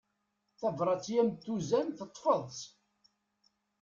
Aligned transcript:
Tabrat 0.59 1.05
i 1.13 1.15
am-d-tuzen 1.21 1.87
teṭṭfeḍ-tt. 1.97 2.59